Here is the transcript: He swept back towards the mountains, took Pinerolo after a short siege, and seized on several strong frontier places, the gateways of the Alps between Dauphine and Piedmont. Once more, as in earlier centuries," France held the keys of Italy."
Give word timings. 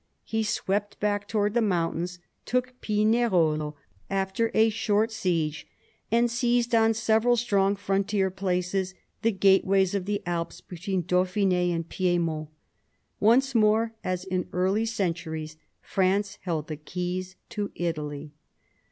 He 0.23 0.41
swept 0.41 0.99
back 0.99 1.27
towards 1.27 1.53
the 1.53 1.61
mountains, 1.61 2.17
took 2.43 2.73
Pinerolo 2.81 3.75
after 4.09 4.49
a 4.55 4.69
short 4.71 5.11
siege, 5.11 5.67
and 6.11 6.31
seized 6.31 6.73
on 6.73 6.95
several 6.95 7.37
strong 7.37 7.75
frontier 7.75 8.31
places, 8.31 8.95
the 9.21 9.31
gateways 9.31 9.93
of 9.93 10.05
the 10.05 10.23
Alps 10.25 10.59
between 10.59 11.03
Dauphine 11.03 11.53
and 11.71 11.87
Piedmont. 11.87 12.49
Once 13.19 13.53
more, 13.53 13.93
as 14.03 14.23
in 14.25 14.49
earlier 14.53 14.87
centuries," 14.87 15.57
France 15.83 16.39
held 16.45 16.65
the 16.65 16.77
keys 16.77 17.35
of 17.55 17.69
Italy." 17.75 18.31